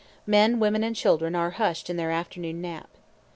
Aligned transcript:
Men, 0.25 0.59
women, 0.59 0.83
and 0.83 0.95
children 0.95 1.35
are 1.35 1.51
hushed 1.51 1.87
in 1.87 1.95
their 1.95 2.09
afternoon 2.09 2.59
nap. 2.59 2.89